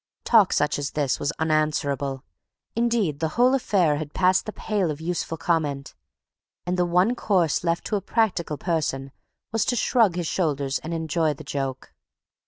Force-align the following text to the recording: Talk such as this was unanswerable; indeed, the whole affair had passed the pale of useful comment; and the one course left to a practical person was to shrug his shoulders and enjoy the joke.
Talk 0.23 0.51
such 0.51 0.79
as 0.79 0.89
this 0.93 1.19
was 1.19 1.31
unanswerable; 1.33 2.23
indeed, 2.75 3.19
the 3.19 3.27
whole 3.37 3.53
affair 3.53 3.97
had 3.97 4.15
passed 4.15 4.47
the 4.47 4.51
pale 4.51 4.89
of 4.89 4.99
useful 4.99 5.37
comment; 5.37 5.93
and 6.65 6.75
the 6.75 6.87
one 6.87 7.13
course 7.13 7.63
left 7.63 7.85
to 7.85 7.95
a 7.95 8.01
practical 8.01 8.57
person 8.57 9.11
was 9.51 9.63
to 9.65 9.75
shrug 9.75 10.15
his 10.15 10.25
shoulders 10.25 10.79
and 10.79 10.91
enjoy 10.95 11.35
the 11.35 11.43
joke. 11.43 11.93